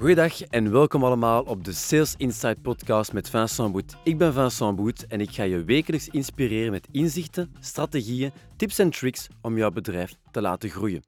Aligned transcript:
Goedendag 0.00 0.42
en 0.42 0.70
welkom 0.70 1.04
allemaal 1.04 1.42
op 1.42 1.64
de 1.64 1.72
Sales 1.72 2.14
Insight 2.16 2.62
podcast 2.62 3.12
met 3.12 3.30
Vincent 3.30 3.72
Boet. 3.72 3.96
Ik 4.04 4.18
ben 4.18 4.32
Vincent 4.32 4.76
Boet 4.76 5.06
en 5.06 5.20
ik 5.20 5.30
ga 5.30 5.42
je 5.42 5.64
wekelijks 5.64 6.08
inspireren 6.08 6.70
met 6.70 6.88
inzichten, 6.90 7.54
strategieën, 7.58 8.32
tips 8.56 8.78
en 8.78 8.90
tricks 8.90 9.28
om 9.42 9.56
jouw 9.56 9.70
bedrijf 9.70 10.14
te 10.30 10.40
laten 10.40 10.70
groeien. 10.70 11.02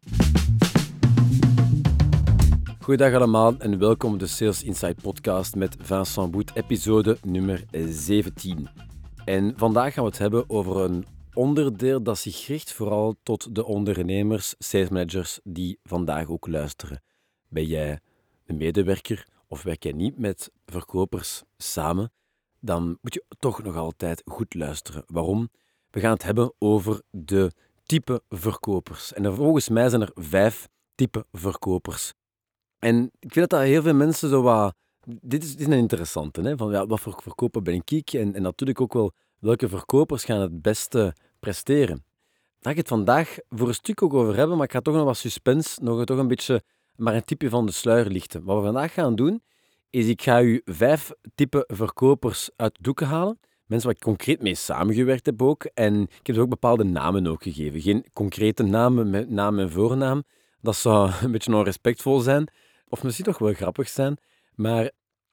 Goedendag 2.80 3.14
allemaal 3.14 3.58
en 3.58 3.78
welkom 3.78 4.12
op 4.12 4.18
de 4.18 4.26
Sales 4.26 4.62
Insight 4.62 5.02
podcast 5.02 5.54
met 5.54 5.76
Vincent 5.80 6.30
Boet, 6.30 6.50
episode 6.54 7.18
nummer 7.22 7.64
17. 7.88 8.68
En 9.24 9.52
vandaag 9.56 9.94
gaan 9.94 10.04
we 10.04 10.10
het 10.10 10.18
hebben 10.18 10.50
over 10.50 10.76
een 10.76 11.04
onderdeel 11.34 12.02
dat 12.02 12.18
zich 12.18 12.46
richt 12.46 12.72
vooral 12.72 13.16
tot 13.22 13.54
de 13.54 13.64
ondernemers, 13.64 14.54
sales 14.58 14.88
managers 14.88 15.40
die 15.44 15.78
vandaag 15.82 16.28
ook 16.28 16.46
luisteren. 16.46 17.02
Ben 17.48 17.66
jij 17.66 18.00
medewerker 18.56 19.26
of 19.46 19.62
werk 19.62 19.82
jij 19.82 19.92
niet 19.92 20.18
met 20.18 20.50
verkopers 20.66 21.42
samen, 21.56 22.12
dan 22.60 22.98
moet 23.00 23.14
je 23.14 23.24
toch 23.38 23.62
nog 23.62 23.76
altijd 23.76 24.22
goed 24.24 24.54
luisteren. 24.54 25.04
Waarom? 25.06 25.50
We 25.90 26.00
gaan 26.00 26.12
het 26.12 26.22
hebben 26.22 26.52
over 26.58 27.02
de 27.10 27.52
type 27.82 28.22
verkopers. 28.28 29.12
En 29.12 29.34
volgens 29.34 29.68
mij 29.68 29.88
zijn 29.88 30.00
er 30.02 30.10
vijf 30.14 30.68
type 30.94 31.26
verkopers. 31.32 32.12
En 32.78 33.04
ik 33.04 33.32
vind 33.32 33.50
dat 33.50 33.60
dat 33.60 33.68
heel 33.68 33.82
veel 33.82 33.94
mensen 33.94 34.28
zo 34.28 34.42
wat... 34.42 34.74
Dit 35.04 35.42
is, 35.42 35.50
dit 35.50 35.60
is 35.60 35.66
een 35.66 35.72
interessante, 35.72 36.40
hè? 36.40 36.56
Van, 36.56 36.70
ja, 36.70 36.86
wat 36.86 37.00
voor 37.00 37.20
verkoper 37.22 37.62
ben 37.62 37.82
ik? 37.84 38.12
En, 38.12 38.34
en 38.34 38.42
natuurlijk 38.42 38.80
ook 38.80 38.92
wel, 38.92 39.12
welke 39.38 39.68
verkopers 39.68 40.24
gaan 40.24 40.40
het 40.40 40.62
beste 40.62 41.14
presteren? 41.40 42.04
Daar 42.26 42.62
ga 42.62 42.70
ik 42.70 42.76
het 42.76 42.88
vandaag 42.88 43.36
voor 43.48 43.68
een 43.68 43.74
stuk 43.74 44.02
ook 44.02 44.14
over 44.14 44.36
hebben, 44.36 44.56
maar 44.56 44.66
ik 44.66 44.72
ga 44.72 44.80
toch 44.80 44.94
nog 44.94 45.04
wat 45.04 45.16
suspense, 45.16 45.82
nog 45.82 46.04
toch 46.04 46.18
een 46.18 46.28
beetje 46.28 46.62
maar 46.96 47.14
een 47.14 47.24
type 47.24 47.48
van 47.48 47.66
de 47.66 47.72
sluier 47.72 48.06
lichten. 48.06 48.44
Wat 48.44 48.56
we 48.56 48.64
vandaag 48.64 48.92
gaan 48.92 49.14
doen, 49.14 49.42
is 49.90 50.06
ik 50.06 50.22
ga 50.22 50.42
u 50.42 50.60
vijf 50.64 51.10
type 51.34 51.64
verkopers 51.66 52.50
uit 52.56 52.74
de 52.74 52.82
doeken 52.82 53.06
halen. 53.06 53.38
Mensen 53.66 53.88
waar 53.88 53.96
ik 53.96 54.04
concreet 54.04 54.42
mee 54.42 54.54
samengewerkt 54.54 55.26
heb 55.26 55.42
ook. 55.42 55.64
En 55.64 56.02
ik 56.02 56.26
heb 56.26 56.36
ook 56.36 56.48
bepaalde 56.48 56.84
namen 56.84 57.26
ook 57.26 57.42
gegeven. 57.42 57.80
Geen 57.80 58.06
concrete 58.12 58.62
namen 58.62 59.10
met 59.10 59.30
naam 59.30 59.58
en 59.58 59.70
voornaam. 59.70 60.22
Dat 60.60 60.76
zou 60.76 61.10
een 61.22 61.32
beetje 61.32 61.54
onrespectvol 61.54 62.20
zijn. 62.20 62.48
Of 62.88 63.02
misschien 63.02 63.24
toch 63.24 63.38
wel 63.38 63.52
grappig 63.52 63.88
zijn. 63.88 64.16
Maar 64.54 64.90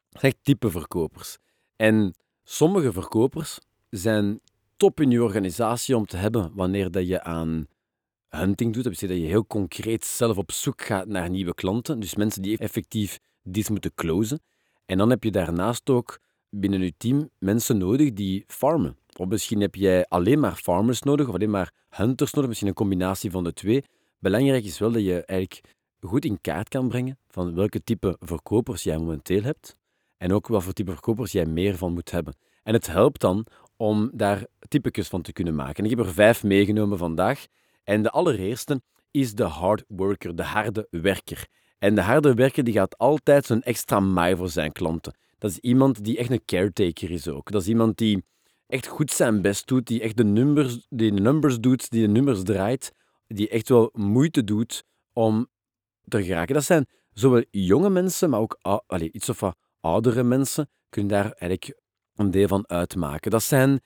zeg 0.10 0.34
type 0.42 0.72
verkopers. 0.72 1.38
En 1.76 2.16
sommige 2.44 2.92
verkopers 2.92 3.60
zijn 3.90 4.40
top 4.78 5.00
in 5.00 5.12
je 5.12 5.24
organisatie 5.24 5.96
om 5.98 6.06
te 6.06 6.18
hebben 6.18 6.52
wanneer 6.54 6.92
dat 6.92 7.08
je 7.08 7.24
aan 7.24 7.68
hunting 8.30 8.74
doet. 8.74 8.84
Dat 8.84 8.92
betekent 8.92 9.20
dat 9.20 9.28
je 9.28 9.34
heel 9.34 9.46
concreet 9.46 10.06
zelf 10.06 10.38
op 10.38 10.52
zoek 10.52 10.82
gaat 10.82 11.08
naar 11.08 11.30
nieuwe 11.30 11.54
klanten. 11.54 12.00
Dus 12.00 12.16
mensen 12.16 12.42
die 12.42 12.58
effectief 12.58 13.20
iets 13.52 13.70
moeten 13.70 13.94
closen. 13.96 14.40
En 14.86 14.98
dan 14.98 15.10
heb 15.10 15.24
je 15.24 15.32
daarnaast 15.32 15.90
ook 15.90 16.20
binnen 16.50 16.82
je 16.82 16.94
team 16.98 17.30
mensen 17.38 17.78
nodig 17.78 18.14
die 18.14 18.44
farmen. 18.48 18.98
Of 19.18 19.28
misschien 19.28 19.62
heb 19.62 19.76
jij 19.76 20.06
alleen 20.06 20.40
maar 20.40 20.56
farmers 20.56 21.02
nodig 21.02 21.28
of 21.28 21.34
alleen 21.34 21.50
maar 21.50 21.74
hunters 21.90 22.34
nodig, 22.34 22.48
misschien 22.50 22.70
een 22.70 22.76
combinatie 22.76 23.32
van 23.32 23.44
de 23.44 23.54
twee. 23.54 23.84
Belangrijk 24.20 24.64
is 24.64 24.80
wel 24.80 24.92
dat 24.92 25.02
je 25.04 25.26
eigenlijk 25.26 25.62
goed 26.02 26.26
in 26.26 26.42
kaart 26.42 26.70
kan 26.70 26.88
brengen 26.88 27.18
van 27.28 27.56
welke 27.56 27.84
type 27.84 28.18
verkopers 28.20 28.84
jij 28.84 28.98
momenteel 28.98 29.42
hebt 29.42 29.78
en 30.18 30.34
ook 30.34 30.48
wat 30.48 30.64
voor 30.64 30.74
type 30.74 30.92
verkopers 30.92 31.32
jij 31.32 31.46
meer 31.46 31.78
van 31.78 31.94
moet 31.94 32.12
hebben. 32.12 32.36
En 32.64 32.74
het 32.74 32.88
helpt 32.88 33.22
dan 33.22 33.46
om 33.78 34.10
daar 34.14 34.46
typetjes 34.68 35.08
van 35.08 35.22
te 35.22 35.34
kunnen 35.34 35.56
maken. 35.56 35.84
ik 35.84 35.90
heb 35.90 36.00
er 36.00 36.14
vijf 36.14 36.44
meegenomen 36.44 36.98
vandaag. 36.98 37.46
En 37.90 38.02
de 38.02 38.10
allereerste 38.12 38.82
is 39.12 39.34
de 39.34 39.44
hard 39.44 39.84
worker, 39.88 40.36
de 40.36 40.44
harde 40.44 40.88
werker. 40.90 41.48
En 41.80 41.96
de 41.96 42.02
harde 42.02 42.34
werker 42.34 42.64
die 42.64 42.74
gaat 42.74 42.98
altijd 42.98 43.46
zo'n 43.46 43.62
extra 43.62 44.00
mile 44.00 44.38
voor 44.38 44.50
zijn 44.50 44.72
klanten. 44.72 45.18
Dat 45.38 45.52
is 45.52 45.58
iemand 45.58 46.04
die 46.04 46.18
echt 46.18 46.32
een 46.32 46.46
caretaker 46.46 47.12
is 47.12 47.28
ook. 47.28 47.52
Dat 47.52 47.62
is 47.62 47.68
iemand 47.68 47.98
die 47.98 48.26
echt 48.68 48.88
goed 48.88 49.12
zijn 49.12 49.42
best 49.42 49.68
doet, 49.68 49.88
die 49.88 50.02
echt 50.02 50.18
de 50.18 50.24
numbers, 50.24 50.86
die 50.90 51.12
de 51.12 51.22
numbers 51.22 51.60
doet, 51.60 51.90
die 51.90 52.02
de 52.06 52.12
nummers 52.12 52.44
draait, 52.44 52.92
die 53.28 53.50
echt 53.50 53.70
wel 53.70 53.90
moeite 53.94 54.44
doet 54.44 54.84
om 55.14 55.48
te 56.08 56.24
geraken. 56.24 56.54
Dat 56.54 56.64
zijn 56.64 56.88
zowel 57.14 57.44
jonge 57.52 57.90
mensen, 57.90 58.30
maar 58.30 58.40
ook 58.40 58.60
allez, 58.88 59.10
iets 59.12 59.30
of 59.30 59.40
wat 59.40 59.58
oudere 59.80 60.24
mensen, 60.24 60.70
kunnen 60.90 61.12
daar 61.12 61.32
eigenlijk 61.32 61.80
een 62.16 62.32
deel 62.32 62.48
van 62.48 62.70
uitmaken. 62.70 63.32
Dat 63.32 63.44
zijn 63.44 63.82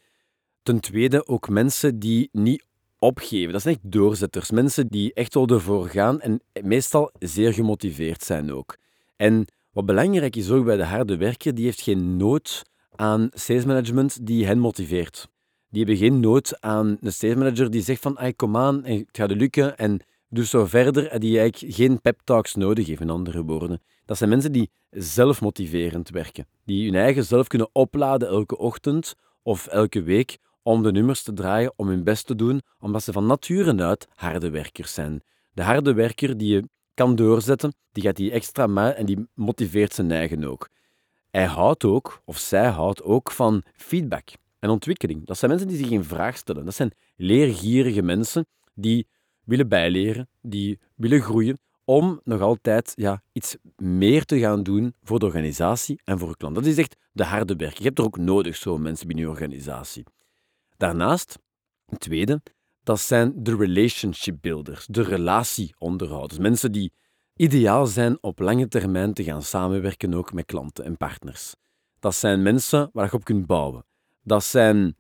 ten 0.64 0.80
tweede 0.80 1.28
ook 1.28 1.50
mensen 1.50 2.00
die 2.00 2.30
niet 2.32 2.72
opgeven. 3.04 3.54
Dat 3.54 3.62
zijn 3.62 3.76
echt 3.76 3.92
doorzetters. 3.92 4.52
Mensen 4.52 4.88
die 4.88 5.14
echt 5.14 5.34
wel 5.34 5.48
ervoor 5.48 5.88
gaan 5.88 6.22
en 6.22 6.42
meestal 6.62 7.12
zeer 7.20 7.54
gemotiveerd 7.54 8.24
zijn 8.24 8.54
ook. 8.54 8.78
En 9.16 9.46
wat 9.72 9.86
belangrijk 9.86 10.36
is 10.36 10.52
ook 10.52 10.66
bij 10.66 10.78
de 10.78 10.86
harde 10.86 11.18
werker, 11.18 11.56
die 11.56 11.66
heeft 11.66 11.82
geen 11.82 12.18
nood 12.18 12.64
aan 12.96 13.30
sales 13.34 13.66
management 13.66 14.26
die 14.26 14.46
hen 14.46 14.60
motiveert. 14.60 15.28
Die 15.70 15.84
hebben 15.84 15.98
geen 15.98 16.20
nood 16.20 16.62
aan 16.62 16.98
een 17.02 17.14
sales 17.14 17.36
manager 17.36 17.72
die 17.72 17.82
zegt 17.82 18.02
van 18.02 18.34
kom 18.36 18.58
aan, 18.58 18.86
het 18.86 19.06
gaat 19.12 19.32
lukken 19.32 19.78
en 19.78 20.02
doe 20.30 20.46
zo 20.46 20.66
verder. 20.66 21.08
En 21.08 21.20
die 21.20 21.40
eigenlijk 21.40 21.76
geen 21.76 22.02
pep 22.02 22.20
talks 22.24 22.56
nodig 22.56 22.88
heeft, 22.88 23.02
in 23.02 23.10
andere 23.10 23.44
woorden. 23.44 23.82
Dat 24.06 24.18
zijn 24.18 24.30
mensen 24.30 24.52
die 24.52 24.72
zelfmotiverend 24.90 26.10
werken. 26.10 26.48
Die 26.66 26.86
hun 26.86 27.00
eigen 27.00 27.26
zelf 27.26 27.48
kunnen 27.48 27.70
opladen 27.72 28.28
elke 28.28 28.58
ochtend 28.58 29.16
of 29.42 29.68
elke 29.68 30.04
week 30.04 30.38
om 30.64 30.84
de 30.84 30.92
nummers 30.92 31.24
te 31.24 31.34
draaien, 31.34 31.74
om 31.76 31.88
hun 31.88 32.04
best 32.04 32.26
te 32.26 32.36
doen, 32.36 32.62
omdat 32.80 33.04
ze 33.04 33.12
van 33.12 33.26
nature 33.26 33.84
uit 33.84 34.08
harde 34.16 34.50
werkers 34.50 34.94
zijn. 34.94 35.22
De 35.54 35.62
harde 35.62 35.94
werker 35.94 36.38
die 36.38 36.54
je 36.54 36.70
kan 36.94 37.16
doorzetten, 37.16 37.74
die 37.92 38.04
gaat 38.04 38.16
die 38.16 38.32
extra 38.32 38.68
maar 38.68 38.94
en 38.94 39.06
die 39.06 39.28
motiveert 39.34 39.94
zijn 39.94 40.12
eigen 40.12 40.44
ook. 40.44 40.70
Hij 41.32 41.46
houdt 41.46 41.84
ook, 41.84 42.22
of 42.26 42.38
zij 42.38 42.68
houdt 42.68 43.04
ook 43.04 43.32
van 43.32 43.64
feedback 43.76 44.30
en 44.60 44.70
ontwikkeling. 44.70 45.26
Dat 45.26 45.38
zijn 45.38 45.52
mensen 45.52 45.70
die 45.70 45.78
zich 45.78 45.90
in 45.90 46.04
vraag 46.04 46.38
stellen. 46.38 46.66
Dat 46.66 46.76
zijn 46.76 46.94
leergierige 47.16 48.02
mensen 48.02 48.46
die 48.74 49.08
willen 49.44 49.68
bijleren, 49.68 50.30
die 50.42 50.80
willen 50.96 51.22
groeien, 51.22 51.60
om 51.86 52.20
nog 52.24 52.42
altijd 52.42 52.94
ja, 52.96 53.22
iets 53.32 53.58
meer 53.76 54.26
te 54.26 54.40
gaan 54.40 54.64
doen 54.64 54.96
voor 55.04 55.20
de 55.20 55.26
organisatie 55.26 56.02
en 56.04 56.20
voor 56.20 56.30
de 56.30 56.38
klant. 56.38 56.56
Dat 56.56 56.66
is 56.66 56.78
echt 56.78 56.96
de 57.12 57.24
harde 57.24 57.56
werk. 57.56 57.78
Je 57.78 57.84
hebt 57.84 58.00
er 58.00 58.06
ook 58.06 58.18
nodig, 58.18 58.56
zo'n 58.56 58.82
mensen 58.82 59.08
binnen 59.08 59.26
je 59.26 59.32
organisatie. 59.32 60.04
Daarnaast, 60.78 61.40
een 61.90 61.98
tweede, 61.98 62.42
dat 62.84 63.00
zijn 63.00 63.34
de 63.36 63.56
relationship 63.56 64.38
builders, 64.42 64.86
de 64.86 65.02
relatieonderhouders. 65.02 66.40
Mensen 66.40 66.72
die 66.72 66.92
ideaal 67.36 67.86
zijn 67.86 68.18
op 68.22 68.40
lange 68.40 68.68
termijn 68.68 69.14
te 69.14 69.24
gaan 69.24 69.42
samenwerken 69.42 70.14
ook 70.14 70.34
met 70.34 70.46
klanten 70.46 70.86
en 70.86 70.98
partners. 70.98 71.56
Dat 72.00 72.16
zijn 72.16 72.42
mensen 72.42 72.90
waar 72.94 73.06
je 73.06 73.14
op 73.14 73.24
kunt 73.24 73.46
bouwen. 73.46 73.86
Dat 74.24 74.44
zijn, 74.44 74.96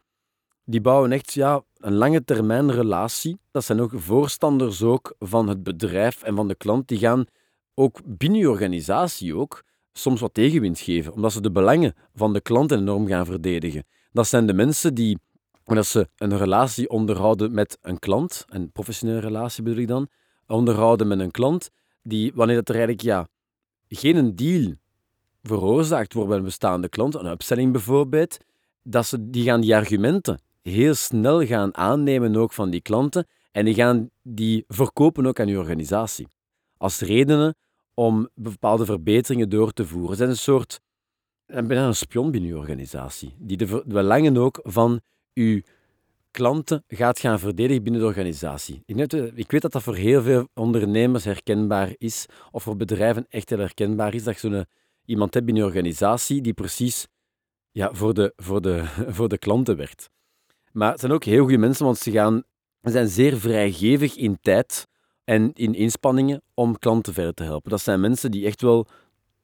die 0.66 0.82
bouwen 0.82 1.12
echt 1.12 1.34
ja, 1.34 1.64
een 1.78 1.94
lange 1.94 2.24
termijn 2.24 2.72
relatie. 2.72 3.40
Dat 3.52 3.64
zijn 3.64 3.82
ook 3.82 3.92
voorstanders 3.96 4.82
ook 4.82 5.16
van 5.20 5.48
het 5.48 5.64
bedrijf 5.64 6.24
en 6.24 6.36
van 6.36 6.48
de 6.48 6.56
klant. 6.56 6.88
Die 6.88 6.98
gaan 6.98 7.26
ook 7.74 8.00
binnen 8.06 8.40
je 8.40 8.50
organisatie 8.50 9.36
ook 9.36 9.64
soms 9.94 10.22
wat 10.22 10.34
tegenwind 10.34 10.80
geven, 10.80 11.14
omdat 11.14 11.32
ze 11.32 11.42
de 11.42 11.52
belangen 11.52 11.96
van 12.16 12.34
de 12.34 12.42
klant 12.42 12.72
enorm 12.72 13.08
gaan 13.08 13.26
verdedigen. 13.26 13.86
Dat 14.12 14.28
zijn 14.28 14.46
de 14.46 14.54
mensen 14.54 14.94
die 14.94 15.20
dat 15.66 15.86
ze 15.86 16.10
een 16.18 16.38
relatie 16.38 16.90
onderhouden 16.90 17.54
met 17.54 17.78
een 17.82 18.00
klant, 18.00 18.46
een 18.48 18.72
professionele 18.72 19.20
relatie 19.20 19.64
bedoel 19.64 19.80
ik 19.80 19.88
dan, 19.88 20.08
onderhouden 20.48 21.08
met 21.08 21.20
een 21.20 21.32
klant, 21.32 21.70
die 22.02 22.32
wanneer 22.36 22.56
dat 22.56 22.70
er 22.70 22.76
eigenlijk 22.76 23.04
ja, 23.04 23.28
geen 23.88 24.36
deal 24.36 24.74
veroorzaakt 25.44 26.14
wordt 26.14 26.30
bij 26.30 26.38
een 26.38 26.44
bestaande 26.44 26.90
klant, 26.90 27.16
een 27.16 27.26
upselling 27.26 27.72
bijvoorbeeld, 27.72 28.38
dat 28.84 29.06
ze 29.06 29.30
die 29.30 29.44
gaan 29.44 29.62
die 29.62 29.76
argumenten 29.76 30.40
heel 30.62 30.94
snel 30.94 31.46
gaan 31.46 31.76
aannemen 31.78 32.36
ook 32.36 32.54
van 32.54 32.70
die 32.70 32.82
klanten 32.82 33.28
en 33.52 33.66
die 33.66 33.74
gaan 33.74 34.10
die 34.22 34.64
verkopen 34.68 35.26
ook 35.26 35.40
aan 35.40 35.48
je 35.48 35.58
organisatie. 35.58 36.28
Als 36.78 37.00
redenen 37.00 37.56
om 37.94 38.30
bepaalde 38.36 38.86
verbeteringen 38.86 39.50
door 39.50 39.72
te 39.72 39.86
voeren. 39.86 40.10
Ze 40.10 40.16
zijn 40.16 40.30
een 40.30 40.38
soort 40.38 40.80
bijna 41.46 41.88
een 41.88 41.96
spion 41.96 42.32
binnen 42.32 42.50
je 42.50 42.58
organisatie, 42.58 43.36
die 43.38 43.58
de 43.58 43.84
belangen 43.86 44.38
ook 44.38 44.60
van 44.64 45.02
uw 45.34 45.62
klanten 46.32 46.84
gaat 46.88 47.20
gaan 47.20 47.40
verdedigen 47.40 47.84
binnen 47.84 48.02
de 48.02 48.08
organisatie. 48.08 48.84
Ik 49.36 49.52
weet 49.52 49.62
dat 49.62 49.72
dat 49.72 49.84
voor 49.84 49.96
heel 49.96 50.22
veel 50.22 50.48
ondernemers 50.54 51.24
herkenbaar 51.24 51.94
is, 51.98 52.26
of 52.52 52.64
voor 52.64 52.78
bedrijven 52.78 53.26
echt 53.30 53.50
heel 53.50 53.60
herkenbaar 53.60 54.14
is, 54.14 54.24
dat 54.24 54.34
je 54.40 54.50
zo'n 54.50 54.66
iemand 55.06 55.34
hebt 55.34 55.46
binnen 55.46 55.64
je 55.64 55.70
organisatie 55.70 56.42
die 56.42 56.54
precies 56.54 57.08
ja, 57.72 57.94
voor, 57.94 58.14
de, 58.14 58.34
voor, 58.36 58.62
de, 58.62 58.86
voor 59.16 59.30
de 59.30 59.38
klanten 59.38 59.78
werkt. 59.78 60.10
Maar 60.72 60.92
het 60.92 61.00
zijn 61.00 61.12
ook 61.12 61.24
heel 61.24 61.42
goede 61.42 61.58
mensen, 61.58 61.86
want 61.86 61.98
ze 61.98 62.12
gaan, 62.12 62.44
zijn 62.82 63.08
zeer 63.08 63.38
vrijgevig 63.38 64.16
in 64.16 64.38
tijd 64.42 64.88
en 65.24 65.54
in 65.54 65.74
inspanningen 65.74 66.42
om 66.54 66.80
klanten 66.80 67.14
verder 67.14 67.34
te 67.34 67.44
helpen. 67.44 67.70
Dat 67.70 67.82
zijn 67.82 68.00
mensen 68.00 68.32
die 68.32 68.46
echt 68.46 68.62
wel 68.62 68.88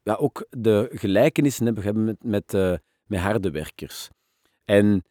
ja, 0.04 0.14
ook 0.14 0.48
de 0.50 0.90
gelijkenissen 0.92 1.66
hebben 1.66 2.04
met, 2.04 2.24
met, 2.24 2.54
uh, 2.54 2.74
met 3.06 3.20
harde 3.20 3.52
werkers. 3.52 4.10
En 4.66 5.04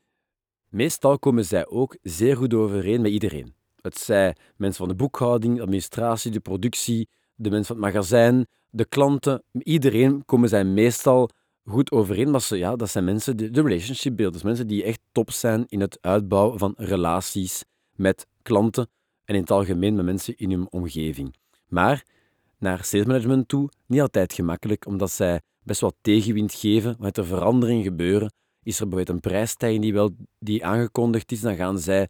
Meestal 0.69 1.19
komen 1.19 1.44
zij 1.44 1.67
ook 1.67 1.97
zeer 2.03 2.37
goed 2.37 2.55
overeen 2.55 3.00
met 3.00 3.12
iedereen. 3.12 3.55
Het 3.81 3.99
zij 3.99 4.37
mensen 4.56 4.79
van 4.79 4.88
de 4.88 4.94
boekhouding, 4.94 5.56
de 5.56 5.62
administratie, 5.62 6.31
de 6.31 6.41
productie, 6.41 7.09
de 7.35 7.50
mensen 7.50 7.75
van 7.75 7.85
het 7.85 7.94
magazijn, 7.94 8.47
de 8.70 8.85
klanten, 8.85 9.43
iedereen 9.53 10.25
komen 10.25 10.49
zij 10.49 10.65
meestal 10.65 11.31
goed 11.65 11.91
overeen. 11.91 12.31
Maar 12.31 12.41
ze, 12.41 12.56
ja, 12.56 12.76
dat 12.76 12.91
zijn 12.91 13.05
mensen, 13.05 13.37
de, 13.37 13.62
relationship 13.62 14.17
builders, 14.17 14.43
mensen 14.43 14.67
die 14.67 14.82
echt 14.82 15.00
top 15.12 15.31
zijn 15.31 15.65
in 15.69 15.81
het 15.81 15.99
uitbouwen 16.00 16.59
van 16.59 16.75
relaties 16.76 17.64
met 17.94 18.26
klanten 18.43 18.88
en 19.25 19.35
in 19.35 19.41
het 19.41 19.50
algemeen 19.50 19.94
met 19.94 20.05
mensen 20.05 20.37
in 20.37 20.50
hun 20.50 20.67
omgeving. 20.71 21.35
Maar 21.69 22.05
naar 22.59 22.85
salesmanagement 22.85 23.49
toe, 23.49 23.71
niet 23.87 24.00
altijd 24.00 24.32
gemakkelijk, 24.32 24.87
omdat 24.87 25.11
zij 25.11 25.41
best 25.62 25.81
wel 25.81 25.93
tegenwind 26.00 26.55
geven. 26.55 26.93
Wanneer 26.93 27.19
er 27.19 27.26
veranderingen 27.26 27.82
gebeuren, 27.82 28.32
is 28.63 28.81
er 28.81 28.89
bijvoorbeeld 28.89 29.09
een 29.09 29.31
prijsstijging 29.31 29.83
die, 29.83 29.93
wel, 29.93 30.11
die 30.39 30.65
aangekondigd 30.65 31.33
is, 31.33 31.41
dan 31.41 31.57
gaan 31.57 31.79
zij 31.79 32.09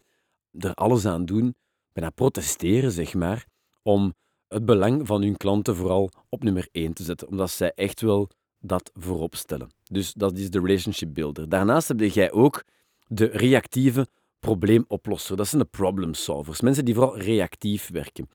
er 0.59 0.75
alles 0.75 1.06
aan 1.06 1.25
doen, 1.25 1.55
bijna 1.93 2.11
protesteren, 2.11 2.93
zeg 2.93 3.15
maar, 3.15 3.47
om 3.83 4.15
het 4.49 4.65
belang 4.65 5.06
van 5.06 5.23
hun 5.23 5.37
klanten 5.37 5.77
vooral 5.77 6.11
op 6.29 6.43
nummer 6.43 6.69
1 6.73 6.93
te 6.93 7.03
zetten, 7.03 7.29
omdat 7.29 7.50
zij 7.50 7.73
echt 7.75 8.00
wel 8.00 8.31
dat 8.61 8.91
voorop 8.95 9.35
stellen. 9.35 9.71
Dus 9.85 10.12
dat 10.12 10.39
is 10.39 10.50
de 10.50 10.61
relationship 10.61 11.15
builder. 11.15 11.49
Daarnaast 11.49 11.89
heb 11.89 12.00
jij 12.00 12.33
ook 12.33 12.65
de 13.06 13.25
reactieve 13.25 14.06
probleemoplosser. 14.41 15.37
Dat 15.37 15.49
zijn 15.49 15.62
de 15.62 15.69
problem 15.69 16.15
solvers. 16.15 16.61
Mensen 16.61 16.85
die 16.85 16.95
vooral 16.95 17.19
reactief 17.19 17.89
werken. 17.89 18.29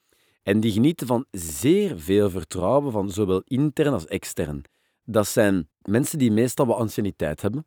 En 0.44 0.60
die 0.60 0.72
genieten 0.72 1.08
van 1.08 1.26
zeer 1.32 2.00
veel 2.00 2.30
vertrouwen 2.30 2.92
van 2.92 3.10
zowel 3.10 3.42
intern 3.46 3.94
als 3.94 4.06
extern. 4.06 4.62
Dat 5.06 5.28
zijn 5.28 5.70
mensen 5.82 6.20
die 6.20 6.32
meestal 6.32 6.66
wat 6.66 6.78
anciëniteit 6.78 7.42
hebben, 7.42 7.66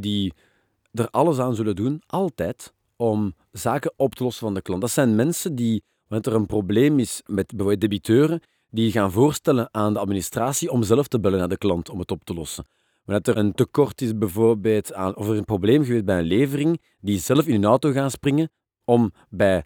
die 0.00 0.32
er 0.92 1.10
alles 1.10 1.38
aan 1.38 1.54
zullen 1.54 1.76
doen, 1.76 2.02
altijd, 2.06 2.72
om 2.96 3.34
zaken 3.52 3.92
op 3.96 4.14
te 4.14 4.22
lossen 4.22 4.44
van 4.44 4.54
de 4.54 4.62
klant. 4.62 4.80
Dat 4.80 4.90
zijn 4.90 5.14
mensen 5.14 5.54
die, 5.54 5.82
wanneer 6.06 6.32
er 6.32 6.38
een 6.38 6.46
probleem 6.46 6.98
is 6.98 7.22
met 7.26 7.46
bijvoorbeeld 7.46 7.80
debiteuren, 7.80 8.40
die 8.70 8.92
gaan 8.92 9.12
voorstellen 9.12 9.68
aan 9.70 9.92
de 9.92 9.98
administratie 9.98 10.70
om 10.70 10.82
zelf 10.82 11.08
te 11.08 11.20
bellen 11.20 11.38
naar 11.38 11.48
de 11.48 11.58
klant 11.58 11.88
om 11.88 11.98
het 11.98 12.10
op 12.10 12.24
te 12.24 12.34
lossen. 12.34 12.64
Wanneer 13.04 13.28
er 13.28 13.36
een 13.36 13.52
tekort 13.52 14.00
is 14.00 14.18
bijvoorbeeld 14.18 14.92
aan, 14.92 15.16
of 15.16 15.28
er 15.28 15.36
een 15.36 15.44
probleem 15.44 15.84
geweest 15.84 16.04
bij 16.04 16.18
een 16.18 16.24
levering, 16.24 16.80
die 17.00 17.18
zelf 17.18 17.46
in 17.46 17.52
hun 17.52 17.64
auto 17.64 17.92
gaan 17.92 18.10
springen 18.10 18.50
om 18.84 19.12
bij 19.28 19.64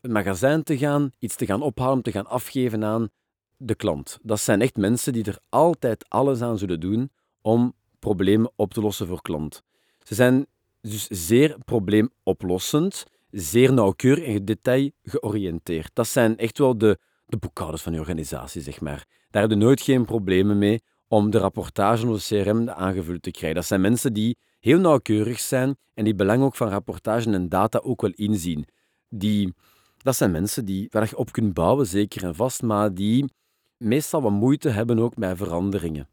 het 0.00 0.10
magazijn 0.10 0.62
te 0.62 0.78
gaan, 0.78 1.10
iets 1.18 1.36
te 1.36 1.46
gaan 1.46 1.62
ophalen, 1.62 2.02
te 2.02 2.10
gaan 2.10 2.26
afgeven 2.26 2.84
aan 2.84 3.08
de 3.56 3.74
klant. 3.74 4.18
Dat 4.22 4.40
zijn 4.40 4.60
echt 4.60 4.76
mensen 4.76 5.12
die 5.12 5.24
er 5.24 5.38
altijd 5.48 6.08
alles 6.08 6.40
aan 6.42 6.58
zullen 6.58 6.80
doen 6.80 7.10
om 7.40 7.74
problemen 8.04 8.50
op 8.56 8.74
te 8.74 8.80
lossen 8.80 9.06
voor 9.06 9.22
klant. 9.22 9.62
Ze 10.02 10.14
zijn 10.14 10.46
dus 10.80 11.06
zeer 11.06 11.56
probleemoplossend, 11.64 13.04
zeer 13.30 13.72
nauwkeurig 13.72 14.24
en 14.24 14.44
detail 14.44 14.90
georiënteerd. 15.02 15.90
Dat 15.92 16.08
zijn 16.08 16.36
echt 16.36 16.58
wel 16.58 16.78
de, 16.78 16.98
de 17.26 17.36
boekhouders 17.36 17.82
van 17.82 17.92
je 17.92 17.98
organisatie, 17.98 18.62
zeg 18.62 18.80
maar. 18.80 19.06
Daar 19.30 19.40
hebben 19.40 19.58
nooit 19.58 19.80
geen 19.80 20.04
problemen 20.04 20.58
mee 20.58 20.82
om 21.08 21.30
de 21.30 21.38
rapportage 21.38 22.06
of 22.06 22.26
de 22.26 22.42
CRM 22.42 22.70
aangevuld 22.70 23.22
te 23.22 23.30
krijgen. 23.30 23.56
Dat 23.56 23.66
zijn 23.66 23.80
mensen 23.80 24.12
die 24.12 24.36
heel 24.60 24.78
nauwkeurig 24.78 25.40
zijn 25.40 25.76
en 25.94 26.04
die 26.04 26.14
belang 26.14 26.42
ook 26.42 26.56
van 26.56 26.68
rapportage 26.68 27.32
en 27.32 27.48
data 27.48 27.78
ook 27.78 28.00
wel 28.00 28.12
inzien. 28.14 28.66
Die, 29.08 29.54
dat 30.02 30.16
zijn 30.16 30.30
mensen 30.30 30.64
die, 30.64 30.86
waar 30.90 31.12
op 31.14 31.32
kunt 31.32 31.54
bouwen, 31.54 31.86
zeker 31.86 32.24
en 32.24 32.34
vast, 32.34 32.62
maar 32.62 32.94
die 32.94 33.32
meestal 33.76 34.22
wat 34.22 34.32
moeite 34.32 34.68
hebben 34.68 34.98
ook 34.98 35.16
met 35.16 35.36
veranderingen. 35.36 36.08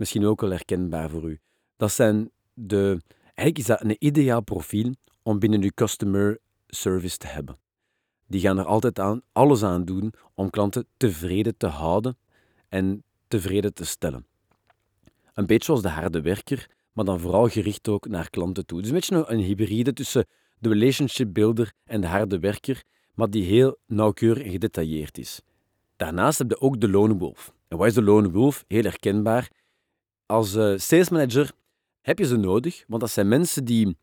Misschien 0.00 0.26
ook 0.26 0.40
wel 0.40 0.50
herkenbaar 0.50 1.10
voor 1.10 1.30
u. 1.30 1.38
Dat 1.76 1.92
zijn 1.92 2.30
de, 2.54 3.00
eigenlijk 3.24 3.58
is 3.58 3.66
dat 3.66 3.80
een 3.84 3.96
ideaal 3.98 4.42
profiel 4.42 4.94
om 5.22 5.38
binnen 5.38 5.62
uw 5.62 5.70
customer 5.74 6.38
service 6.66 7.16
te 7.16 7.26
hebben. 7.26 7.58
Die 8.26 8.40
gaan 8.40 8.58
er 8.58 8.64
altijd 8.64 8.98
aan, 8.98 9.22
alles 9.32 9.62
aan 9.62 9.84
doen 9.84 10.12
om 10.34 10.50
klanten 10.50 10.86
tevreden 10.96 11.56
te 11.56 11.66
houden 11.66 12.18
en 12.68 13.02
tevreden 13.28 13.74
te 13.74 13.84
stellen. 13.84 14.26
Een 15.34 15.46
beetje 15.46 15.64
zoals 15.64 15.82
de 15.82 15.88
harde 15.88 16.20
werker, 16.20 16.70
maar 16.92 17.04
dan 17.04 17.20
vooral 17.20 17.48
gericht 17.48 17.88
ook 17.88 18.08
naar 18.08 18.30
klanten 18.30 18.66
toe. 18.66 18.80
Dus 18.80 18.88
een 18.88 18.94
beetje 18.94 19.24
een 19.26 19.40
hybride 19.40 19.92
tussen 19.92 20.26
de 20.58 20.68
relationship 20.68 21.32
builder 21.32 21.72
en 21.84 22.00
de 22.00 22.06
harde 22.06 22.38
werker, 22.38 22.82
maar 23.14 23.30
die 23.30 23.44
heel 23.44 23.76
nauwkeurig 23.86 24.44
en 24.44 24.50
gedetailleerd 24.50 25.18
is. 25.18 25.40
Daarnaast 25.96 26.38
heb 26.38 26.50
je 26.50 26.60
ook 26.60 26.80
de 26.80 26.88
lone 26.88 27.16
wolf. 27.16 27.52
En 27.68 27.76
wat 27.76 27.86
is 27.86 27.94
de 27.94 28.02
lone 28.02 28.30
wolf? 28.30 28.64
Heel 28.68 28.82
herkenbaar. 28.82 29.50
Als 30.30 30.54
uh, 30.54 30.78
sales 30.78 31.08
manager 31.08 31.52
heb 32.00 32.18
je 32.18 32.26
ze 32.26 32.36
nodig, 32.36 32.84
want 32.86 33.00
dat 33.00 33.10
zijn 33.10 33.28
mensen 33.28 33.64
die 33.64 33.96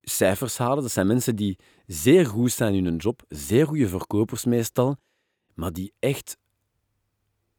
cijfers 0.00 0.58
halen, 0.58 0.82
dat 0.82 0.92
zijn 0.92 1.06
mensen 1.06 1.36
die 1.36 1.58
zeer 1.86 2.26
goed 2.26 2.52
zijn 2.52 2.74
in 2.74 2.84
hun 2.84 2.96
job, 2.96 3.22
zeer 3.28 3.66
goede 3.66 3.88
verkopers 3.88 4.44
meestal, 4.44 4.96
maar 5.54 5.72
die 5.72 5.92
echt, 5.98 6.36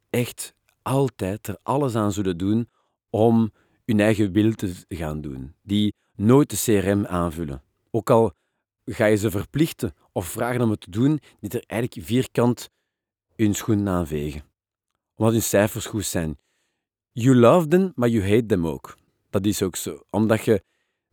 echt 0.10 0.54
altijd 0.82 1.48
er 1.48 1.58
alles 1.64 1.96
aan 1.96 2.12
zullen 2.12 2.38
doen 2.38 2.70
om 3.10 3.52
hun 3.86 4.00
eigen 4.00 4.32
wil 4.32 4.54
te 4.54 4.74
gaan 4.90 5.22
doen. 5.22 5.56
Die 5.62 5.96
nooit 6.16 6.50
de 6.50 6.58
CRM 6.58 7.06
aanvullen. 7.06 7.64
Ook 7.92 8.10
al 8.10 8.34
ga 8.86 9.06
je 9.06 9.16
ze 9.16 9.32
verplichten 9.32 9.94
of 10.12 10.26
vragen 10.26 10.62
om 10.62 10.70
het 10.70 10.82
te 10.82 10.90
doen, 10.90 11.20
die 11.40 11.50
er 11.50 11.64
eigenlijk 11.68 12.08
vierkant 12.08 12.70
hun 13.36 13.56
schoenen 13.56 13.88
aanvegen. 13.94 14.44
Omdat 15.16 15.34
hun 15.34 15.44
cijfers 15.44 15.86
goed 15.86 16.06
zijn. 16.06 16.38
You 17.16 17.36
love 17.36 17.68
them, 17.68 17.92
maar 17.96 18.10
you 18.10 18.30
hate 18.30 18.46
them 18.46 18.68
ook. 18.68 18.98
Dat 19.30 19.46
is 19.46 19.62
ook 19.62 19.76
zo. 19.76 20.04
Omdat 20.10 20.46
je 20.46 20.64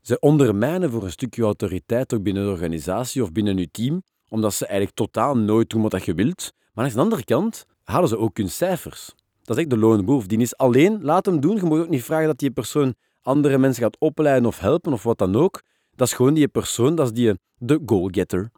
ze 0.00 0.18
ondermijnen 0.18 0.90
voor 0.90 1.04
een 1.04 1.10
stukje 1.10 1.42
autoriteit, 1.42 2.14
ook 2.14 2.22
binnen 2.22 2.44
de 2.44 2.50
organisatie 2.50 3.22
of 3.22 3.32
binnen 3.32 3.56
je 3.56 3.70
team, 3.70 4.02
omdat 4.28 4.54
ze 4.54 4.66
eigenlijk 4.66 4.96
totaal 4.96 5.36
nooit 5.36 5.70
doen 5.70 5.82
wat 5.82 6.04
je 6.04 6.14
wilt. 6.14 6.52
Maar 6.72 6.84
aan 6.84 6.90
de 6.90 6.98
andere 6.98 7.24
kant 7.24 7.66
halen 7.82 8.08
ze 8.08 8.18
ook 8.18 8.36
hun 8.36 8.50
cijfers. 8.50 9.14
Dat 9.42 9.56
is 9.56 9.62
echt 9.62 9.70
de 9.70 9.78
lone 9.78 10.04
wolf. 10.04 10.26
Die 10.26 10.38
is 10.38 10.56
alleen, 10.56 11.02
laat 11.02 11.26
hem 11.26 11.40
doen. 11.40 11.56
Je 11.56 11.62
moet 11.62 11.80
ook 11.80 11.88
niet 11.88 12.04
vragen 12.04 12.26
dat 12.26 12.38
die 12.38 12.50
persoon 12.50 12.94
andere 13.22 13.58
mensen 13.58 13.82
gaat 13.82 13.98
opleiden 13.98 14.46
of 14.46 14.58
helpen 14.58 14.92
of 14.92 15.02
wat 15.02 15.18
dan 15.18 15.36
ook. 15.36 15.62
Dat 15.94 16.06
is 16.06 16.14
gewoon 16.14 16.34
die 16.34 16.48
persoon, 16.48 16.94
dat 16.94 17.06
is 17.06 17.12
die, 17.12 17.34
de 17.56 17.80
goalgetter. 17.86 18.50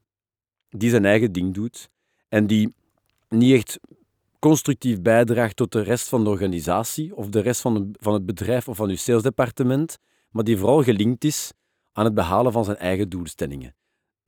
Die 0.68 0.90
zijn 0.90 1.04
eigen 1.04 1.32
ding 1.32 1.54
doet. 1.54 1.88
En 2.28 2.46
die 2.46 2.74
niet 3.28 3.54
echt 3.54 3.78
constructief 4.42 5.02
bijdraagt 5.02 5.56
tot 5.56 5.72
de 5.72 5.82
rest 5.82 6.08
van 6.08 6.24
de 6.24 6.30
organisatie 6.30 7.16
of 7.16 7.28
de 7.28 7.40
rest 7.40 7.60
van, 7.60 7.94
van 8.00 8.12
het 8.12 8.26
bedrijf 8.26 8.68
of 8.68 8.76
van 8.76 8.88
uw 8.88 8.96
salesdepartement, 8.96 9.98
maar 10.30 10.44
die 10.44 10.56
vooral 10.56 10.82
gelinkt 10.82 11.24
is 11.24 11.52
aan 11.92 12.04
het 12.04 12.14
behalen 12.14 12.52
van 12.52 12.64
zijn 12.64 12.76
eigen 12.76 13.08
doelstellingen. 13.08 13.74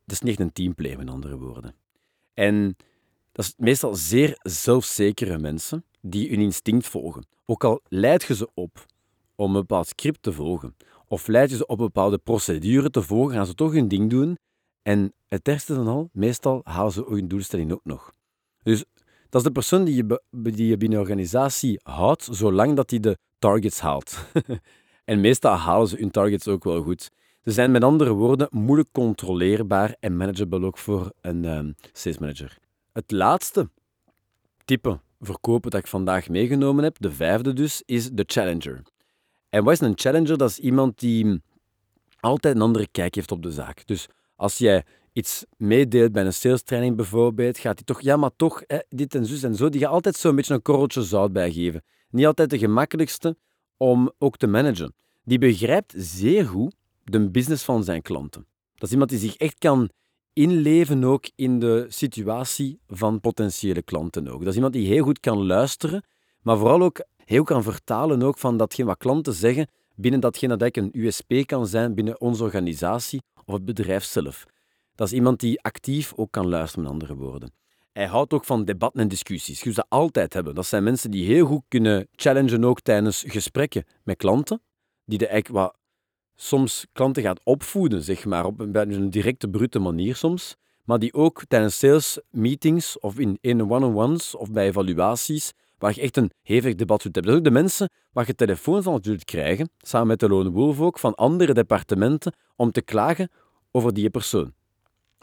Dat 0.05 0.15
is 0.15 0.21
niet 0.21 0.41
een 0.41 0.53
teamplay, 0.53 0.97
met 0.97 1.11
andere 1.11 1.37
woorden. 1.37 1.75
En 2.35 2.77
dat 3.33 3.45
is 3.45 3.55
meestal 3.57 3.95
zeer 3.95 4.39
zelfzekere 4.43 5.39
mensen 5.39 5.85
die 6.01 6.29
hun 6.29 6.41
instinct 6.41 6.87
volgen. 6.87 7.27
Ook 7.45 7.65
al 7.65 7.81
leid 7.89 8.23
je 8.23 8.35
ze 8.35 8.49
op 8.55 8.87
om 9.35 9.47
een 9.47 9.61
bepaald 9.61 9.87
script 9.87 10.23
te 10.23 10.33
volgen, 10.33 10.77
of 11.07 11.27
leid 11.27 11.51
je 11.51 11.57
ze 11.57 11.67
op 11.67 11.79
een 11.79 11.85
bepaalde 11.85 12.19
procedure 12.19 12.91
te 12.91 13.03
volgen, 13.03 13.35
gaan 13.35 13.47
ze 13.47 13.55
toch 13.55 13.73
hun 13.73 13.89
ding 13.89 14.11
doen. 14.11 14.39
En 14.83 15.13
het 15.29 15.49
ergste 15.49 15.75
dan 15.75 15.87
al, 15.87 16.09
meestal 16.13 16.61
halen 16.65 16.93
ze 16.93 17.05
hun 17.09 17.29
doelstelling 17.29 17.73
ook 17.73 17.85
nog. 17.85 18.13
Dus 18.63 18.85
dat 19.35 19.43
is 19.43 19.49
de 19.49 19.61
persoon 19.61 19.85
die 19.85 19.95
je, 19.95 20.21
die 20.31 20.67
je 20.67 20.77
binnen 20.77 20.99
organisatie 20.99 21.81
houdt, 21.83 22.29
zolang 22.31 22.77
dat 22.77 22.91
hij 22.91 23.01
de 23.01 23.19
targets 23.39 23.81
haalt. 23.81 24.17
en 25.05 25.21
meestal 25.21 25.55
halen 25.55 25.89
ze 25.89 25.97
hun 25.97 26.11
targets 26.11 26.49
ook 26.49 26.65
wel 26.65 26.83
goed. 26.83 27.11
Ze 27.43 27.51
zijn 27.51 27.71
met 27.71 27.85
andere 27.85 28.13
woorden 28.13 28.49
moeilijk 28.51 28.89
controleerbaar 28.93 29.97
en 30.01 30.17
manageable 30.17 30.65
ook 30.65 30.79
voor 30.79 31.13
een 31.21 31.45
um, 31.45 31.75
sales 31.93 32.19
manager. 32.19 32.59
Het 32.93 33.11
laatste 33.11 33.71
type 34.65 35.01
verkopen 35.21 35.71
dat 35.71 35.81
ik 35.81 35.87
vandaag 35.87 36.29
meegenomen 36.29 36.85
heb, 36.85 36.97
de 36.99 37.13
vijfde 37.13 37.53
dus, 37.53 37.83
is 37.87 38.11
de 38.11 38.25
challenger. 38.27 38.83
En 39.49 39.65
wat 39.65 39.73
is 39.73 39.81
een 39.81 39.99
challenger? 39.99 40.39
Dat 40.39 40.51
is 40.51 40.59
iemand 40.59 40.99
die 40.99 41.43
altijd 42.21 42.55
een 42.55 42.63
andere 42.63 42.89
kijk 42.91 43.15
heeft 43.15 43.33
op 43.33 43.43
de 43.43 43.53
zaak. 43.53 43.87
Dus 43.87 44.09
als 44.37 44.59
jij 44.59 44.85
iets 45.15 45.45
meedeelt 45.57 46.13
bij 46.13 46.25
een 46.25 46.33
sales 46.33 46.63
training 46.63 46.97
bijvoorbeeld, 46.97 47.59
gaat 47.59 47.75
hij 47.75 47.85
toch, 47.85 48.01
ja, 48.01 48.17
maar 48.17 48.31
toch, 48.37 48.63
hè, 48.67 48.79
dit 48.89 49.15
en 49.15 49.27
zus 49.27 49.43
en 49.43 49.55
zo, 49.55 49.69
die 49.69 49.81
gaat 49.81 49.91
altijd 49.91 50.17
zo'n 50.17 50.37
beetje 50.37 50.55
een 50.55 50.63
korreltje 50.63 51.03
zout 51.03 51.33
bijgeven. 51.33 51.83
Niet 52.11 52.27
altijd 52.27 52.51
de 52.51 52.59
gemakkelijkste 52.59 53.37
om 53.77 54.13
ook 54.19 54.37
te 54.37 54.47
managen. 54.47 54.95
Die 55.25 55.39
begrijpt 55.39 55.95
zeer 55.97 56.47
goed 56.47 56.75
de 57.05 57.31
business 57.31 57.65
van 57.65 57.85
zijn 57.85 58.03
klanten. 58.03 58.47
Dat 58.75 58.83
is 58.83 58.91
iemand 58.91 59.11
die 59.11 59.19
zich 59.19 59.37
echt 59.37 59.59
kan 59.59 59.91
inleven 60.33 61.05
ook 61.05 61.31
in 61.35 61.59
de 61.59 61.87
situatie 61.89 62.81
van 62.87 63.21
potentiële 63.21 63.83
klanten 63.83 64.29
ook. 64.29 64.39
Dat 64.39 64.49
is 64.49 64.55
iemand 64.55 64.73
die 64.73 64.87
heel 64.87 65.05
goed 65.05 65.21
kan 65.21 65.47
luisteren, 65.47 66.05
maar 66.43 66.59
vooral 66.59 66.83
ook 66.83 67.05
heel 67.25 67.45
kan 67.45 67.63
vertalen 67.63 68.23
ook 68.23 68.39
van 68.39 68.57
datgene 68.57 68.87
wat 68.87 68.99
klanten 68.99 69.33
zeggen 69.33 69.69
binnen 69.95 70.21
datgene 70.21 70.57
dat 70.57 70.77
een 70.77 70.91
USP 70.93 71.33
kan 71.47 71.67
zijn 71.67 71.95
binnen 71.95 72.21
onze 72.21 72.43
organisatie 72.43 73.23
of 73.45 73.55
het 73.55 73.65
bedrijf 73.65 74.05
zelf. 74.05 74.45
Dat 74.95 75.07
is 75.07 75.13
iemand 75.13 75.41
die 75.41 75.63
actief 75.63 76.13
ook 76.17 76.31
kan 76.31 76.49
luisteren, 76.49 76.85
met 76.85 76.93
andere 76.93 77.15
woorden. 77.15 77.53
Hij 77.93 78.07
houdt 78.07 78.33
ook 78.33 78.45
van 78.45 78.65
debatten 78.65 79.01
en 79.01 79.09
discussies. 79.09 79.63
Je 79.63 79.73
dat 79.73 79.87
altijd 79.89 80.33
hebben. 80.33 80.55
Dat 80.55 80.67
zijn 80.67 80.83
mensen 80.83 81.11
die 81.11 81.27
heel 81.27 81.47
goed 81.47 81.63
kunnen 81.69 82.09
challengen 82.13 82.65
ook 82.65 82.81
tijdens 82.81 83.25
gesprekken 83.27 83.85
met 84.03 84.17
klanten. 84.17 84.63
Die 85.05 85.19
de 85.19 85.27
eigenlijk 85.27 85.65
wat 85.65 85.77
soms 86.35 86.87
klanten 86.93 87.23
gaat 87.23 87.41
opvoeden, 87.45 88.03
zeg 88.03 88.25
maar, 88.25 88.45
op 88.45 88.61
een, 88.61 89.11
directe, 89.11 89.49
brute 89.49 89.79
manier 89.79 90.17
soms. 90.17 90.57
Maar 90.85 90.99
die 90.99 91.15
ook 91.15 91.45
tijdens 91.49 91.79
sales 91.79 92.21
meetings 92.31 92.99
of 92.99 93.19
in 93.19 93.71
one-on-ones 93.71 94.35
of 94.35 94.51
bij 94.51 94.67
evaluaties 94.67 95.53
waar 95.79 95.93
je 95.95 96.01
echt 96.01 96.17
een 96.17 96.31
hevig 96.43 96.75
debat 96.75 97.03
zult 97.03 97.15
hebben. 97.15 97.33
Dat 97.33 97.43
zijn 97.43 97.53
ook 97.53 97.55
de 97.55 97.61
mensen 97.61 97.91
waar 98.13 98.27
je 98.27 98.35
telefoon 98.35 98.83
van 98.83 98.99
zult 99.03 99.25
krijgen, 99.25 99.71
samen 99.79 100.07
met 100.07 100.21
de 100.21 100.29
Lone 100.29 100.79
ook, 100.79 100.99
van 100.99 101.15
andere 101.15 101.55
departementen, 101.55 102.33
om 102.57 102.73
te 102.73 102.83
klagen 102.83 103.31
over 103.71 103.95
die 103.95 104.11
persoon. 104.11 104.55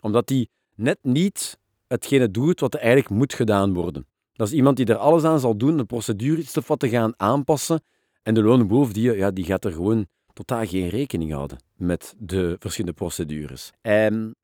Omdat 0.01 0.27
die 0.27 0.49
net 0.75 0.97
niet 1.01 1.59
hetgene 1.87 2.31
doet 2.31 2.59
wat 2.59 2.73
er 2.73 2.79
eigenlijk 2.79 3.09
moet 3.09 3.33
gedaan 3.33 3.73
worden. 3.73 4.07
Dat 4.33 4.47
is 4.47 4.53
iemand 4.53 4.77
die 4.77 4.85
er 4.85 4.95
alles 4.95 5.23
aan 5.23 5.39
zal 5.39 5.57
doen, 5.57 5.77
de 5.77 5.85
procedure 5.85 6.41
iets 6.41 6.53
te 6.77 6.89
gaan 6.89 7.13
aanpassen. 7.17 7.83
En 8.23 8.33
de 8.33 8.43
Lone 8.43 8.65
Wolf 8.65 8.93
die, 8.93 9.11
ja, 9.11 9.31
die 9.31 9.45
gaat 9.45 9.65
er 9.65 9.71
gewoon 9.71 10.07
totaal 10.33 10.65
geen 10.65 10.89
rekening 10.89 11.31
houden 11.31 11.57
met 11.75 12.15
de 12.17 12.55
verschillende 12.59 12.97
procedures. 12.97 13.71
En 13.81 14.35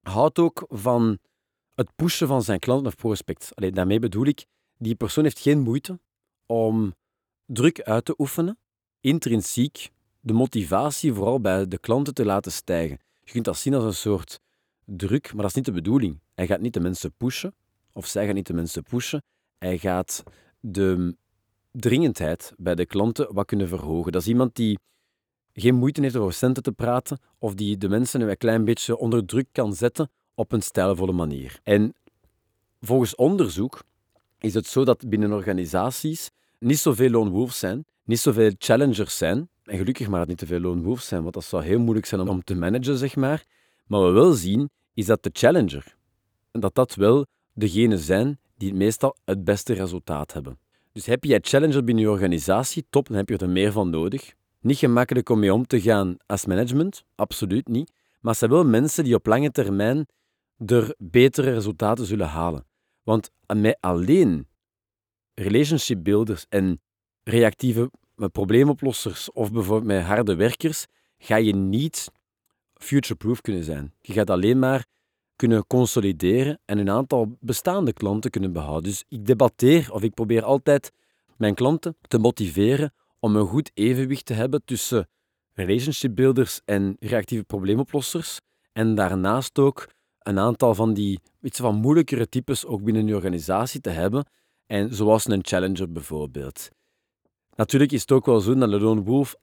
houdt 0.00 0.38
ook 0.38 0.64
van 0.68 1.18
het 1.74 1.88
pushen 1.96 2.26
van 2.26 2.42
zijn 2.42 2.58
klanten 2.58 2.86
of 2.86 2.96
prospects. 2.96 3.54
Allee, 3.54 3.72
daarmee 3.72 3.98
bedoel 3.98 4.26
ik, 4.26 4.44
die 4.78 4.94
persoon 4.94 5.24
heeft 5.24 5.40
geen 5.40 5.60
moeite 5.60 6.00
om 6.46 6.94
druk 7.46 7.82
uit 7.82 8.04
te 8.04 8.14
oefenen, 8.18 8.58
intrinsiek 9.00 9.90
de 10.20 10.32
motivatie 10.32 11.12
vooral 11.12 11.40
bij 11.40 11.68
de 11.68 11.78
klanten 11.78 12.14
te 12.14 12.24
laten 12.24 12.52
stijgen. 12.52 12.98
Je 13.22 13.30
kunt 13.30 13.44
dat 13.44 13.56
zien 13.56 13.74
als 13.74 13.84
een 13.84 13.94
soort 13.94 14.40
druk, 14.84 15.32
maar 15.32 15.42
dat 15.42 15.50
is 15.50 15.56
niet 15.56 15.64
de 15.64 15.72
bedoeling. 15.72 16.20
Hij 16.34 16.46
gaat 16.46 16.60
niet 16.60 16.74
de 16.74 16.80
mensen 16.80 17.12
pushen, 17.16 17.54
of 17.92 18.06
zij 18.06 18.26
gaan 18.26 18.34
niet 18.34 18.46
de 18.46 18.54
mensen 18.54 18.82
pushen. 18.82 19.22
Hij 19.58 19.78
gaat 19.78 20.22
de 20.60 21.16
dringendheid 21.70 22.52
bij 22.56 22.74
de 22.74 22.86
klanten 22.86 23.34
wat 23.34 23.46
kunnen 23.46 23.68
verhogen. 23.68 24.12
Dat 24.12 24.20
is 24.20 24.28
iemand 24.28 24.56
die 24.56 24.78
geen 25.52 25.74
moeite 25.74 26.00
heeft 26.00 26.16
over 26.16 26.32
centen 26.32 26.62
te 26.62 26.72
praten, 26.72 27.18
of 27.38 27.54
die 27.54 27.78
de 27.78 27.88
mensen 27.88 28.20
een 28.20 28.36
klein 28.36 28.64
beetje 28.64 28.96
onder 28.96 29.26
druk 29.26 29.46
kan 29.52 29.74
zetten 29.74 30.10
op 30.34 30.52
een 30.52 30.62
stijlvolle 30.62 31.12
manier. 31.12 31.60
En 31.62 31.94
volgens 32.80 33.14
onderzoek 33.14 33.82
is 34.38 34.54
het 34.54 34.66
zo 34.66 34.84
dat 34.84 35.08
binnen 35.08 35.32
organisaties 35.32 36.30
niet 36.58 36.78
zoveel 36.78 37.10
lone 37.10 37.30
wolves 37.30 37.58
zijn, 37.58 37.84
niet 38.04 38.18
zoveel 38.18 38.52
challengers 38.58 39.16
zijn. 39.16 39.48
En 39.64 39.78
gelukkig 39.78 40.08
maar 40.08 40.18
dat 40.18 40.28
niet 40.28 40.38
te 40.38 40.46
veel 40.46 40.60
lone 40.60 40.82
wolves 40.82 41.06
zijn, 41.06 41.22
want 41.22 41.34
dat 41.34 41.44
zou 41.44 41.64
heel 41.64 41.78
moeilijk 41.78 42.06
zijn 42.06 42.28
om 42.28 42.44
te 42.44 42.54
managen, 42.54 42.98
zeg 42.98 43.16
maar. 43.16 43.44
Maar 43.86 44.00
wat 44.00 44.08
we 44.08 44.14
wel 44.14 44.32
zien, 44.32 44.70
is 44.94 45.06
dat 45.06 45.22
de 45.22 45.30
challenger, 45.32 45.96
dat 46.52 46.74
dat 46.74 46.94
wel 46.94 47.26
degenen 47.52 47.98
zijn 47.98 48.38
die 48.56 48.74
meestal 48.74 49.16
het 49.24 49.44
beste 49.44 49.72
resultaat 49.72 50.32
hebben. 50.32 50.58
Dus 50.92 51.06
heb 51.06 51.24
jij 51.24 51.38
challenger 51.42 51.84
binnen 51.84 52.04
je 52.04 52.10
organisatie, 52.10 52.86
top, 52.90 53.06
dan 53.06 53.16
heb 53.16 53.28
je 53.28 53.36
er 53.36 53.48
meer 53.48 53.72
van 53.72 53.90
nodig. 53.90 54.34
Niet 54.60 54.78
gemakkelijk 54.78 55.28
om 55.28 55.38
mee 55.38 55.54
om 55.54 55.66
te 55.66 55.80
gaan 55.80 56.16
als 56.26 56.46
management, 56.46 57.04
absoluut 57.14 57.68
niet. 57.68 57.92
Maar 58.20 58.30
het 58.30 58.38
zijn 58.38 58.50
wel 58.50 58.64
mensen 58.64 59.04
die 59.04 59.14
op 59.14 59.26
lange 59.26 59.50
termijn 59.50 60.06
er 60.66 60.94
betere 60.98 61.52
resultaten 61.52 62.06
zullen 62.06 62.28
halen. 62.28 62.66
Want 63.02 63.30
met 63.54 63.76
alleen 63.80 64.48
relationship 65.34 66.04
builders 66.04 66.46
en 66.48 66.80
reactieve 67.22 67.90
probleemoplossers 68.32 69.32
of 69.32 69.52
bijvoorbeeld 69.52 69.86
met 69.86 70.02
harde 70.02 70.34
werkers, 70.34 70.86
ga 71.18 71.36
je 71.36 71.54
niet 71.54 72.10
future-proof 72.84 73.40
kunnen 73.40 73.64
zijn. 73.64 73.94
Je 74.00 74.12
gaat 74.12 74.30
alleen 74.30 74.58
maar 74.58 74.86
kunnen 75.36 75.66
consolideren 75.66 76.60
en 76.64 76.78
een 76.78 76.90
aantal 76.90 77.36
bestaande 77.40 77.92
klanten 77.92 78.30
kunnen 78.30 78.52
behouden. 78.52 78.82
Dus 78.82 79.04
ik 79.08 79.26
debatteer 79.26 79.92
of 79.92 80.02
ik 80.02 80.14
probeer 80.14 80.42
altijd 80.42 80.92
mijn 81.36 81.54
klanten 81.54 81.96
te 82.08 82.18
motiveren 82.18 82.92
om 83.18 83.36
een 83.36 83.46
goed 83.46 83.70
evenwicht 83.74 84.26
te 84.26 84.34
hebben 84.34 84.64
tussen 84.64 85.08
relationship 85.52 86.14
builders 86.14 86.60
en 86.64 86.96
reactieve 87.00 87.44
probleemoplossers. 87.44 88.40
En 88.72 88.94
daarnaast 88.94 89.58
ook 89.58 89.88
een 90.18 90.38
aantal 90.38 90.74
van 90.74 90.94
die 90.94 91.20
iets 91.40 91.58
van 91.58 91.74
moeilijkere 91.74 92.28
types 92.28 92.66
ook 92.66 92.82
binnen 92.82 93.06
je 93.06 93.14
organisatie 93.14 93.80
te 93.80 93.90
hebben. 93.90 94.26
En 94.66 94.94
zoals 94.94 95.28
een 95.28 95.44
challenger 95.44 95.92
bijvoorbeeld. 95.92 96.68
Natuurlijk 97.54 97.92
is 97.92 98.00
het 98.00 98.12
ook 98.12 98.26
wel 98.26 98.40
zo 98.40 98.54
dat 98.54 98.68
lone 98.68 99.02
wolf 99.02 99.36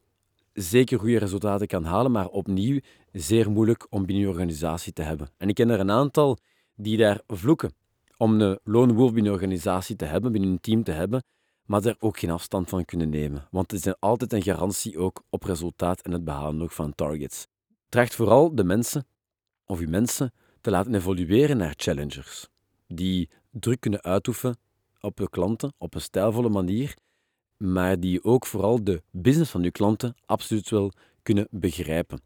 zeker 0.54 1.00
goede 1.00 1.18
resultaten 1.18 1.68
kan 1.68 1.84
halen, 1.84 2.12
maar 2.12 2.28
opnieuw 2.28 2.80
zeer 3.12 3.52
moeilijk 3.52 3.88
om 3.90 4.06
binnen 4.06 4.24
je 4.24 4.30
organisatie 4.30 4.94
te 4.94 5.02
hebben. 5.02 5.30
En 5.38 5.50
ik 5.50 5.56
ken 5.56 5.70
er 5.70 5.80
een 5.80 5.92
aantal 5.92 6.38
die 6.76 6.98
daar 6.98 7.22
vloeken 7.28 7.74
om 8.18 8.42
een 8.42 8.60
lone 8.64 8.94
wolf 8.94 9.14
binnen 9.14 9.32
je 9.32 9.38
organisatie 9.38 9.96
te 9.96 10.06
hebben, 10.06 10.32
binnen 10.32 10.50
een 10.50 10.60
team 10.60 10.84
te 10.84 10.92
hebben, 10.92 11.24
maar 11.66 11.82
daar 11.82 11.96
ook 12.00 12.20
geen 12.20 12.30
afstand 12.30 12.70
van 12.70 12.86
kunnen 12.86 13.10
nemen. 13.10 13.48
Want 13.52 13.72
het 13.72 13.86
is 13.86 14.00
altijd 14.00 14.34
een 14.34 14.42
garantie 14.42 14.98
ook 14.98 15.24
op 15.30 15.44
resultaat 15.44 16.02
en 16.02 16.12
het 16.12 16.24
behalen 16.24 16.62
ook 16.62 16.72
van 16.72 16.96
targets. 16.96 17.48
Tracht 17.90 18.16
vooral 18.16 18.56
de 18.56 18.64
mensen, 18.64 19.06
of 19.66 19.80
uw 19.80 19.90
mensen, 19.90 20.34
te 20.62 20.70
laten 20.70 20.96
evolueren 20.96 21.58
naar 21.58 21.74
challengers. 21.78 22.48
Die 22.88 23.30
druk 23.52 23.80
kunnen 23.80 24.04
uitoefenen 24.04 24.58
op 25.00 25.20
uw 25.20 25.26
klanten 25.26 25.74
op 25.78 25.96
een 25.96 26.02
stijlvolle 26.02 26.50
manier, 26.50 26.98
maar 27.62 28.00
die 28.00 28.24
ook 28.24 28.46
vooral 28.46 28.84
de 28.84 29.04
business 29.12 29.52
van 29.52 29.64
uw 29.64 29.72
klanten 29.72 30.16
absoluut 30.26 30.70
wel 30.70 30.92
kunnen 31.24 31.48
begrijpen. 31.50 32.22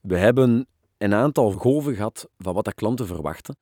We 0.00 0.18
hebben 0.18 0.66
een 0.98 1.14
aantal 1.14 1.52
golven 1.52 1.94
gehad 1.94 2.28
van 2.38 2.54
wat 2.54 2.64
de 2.64 2.74
klanten 2.74 3.06
verwachten. 3.06 3.56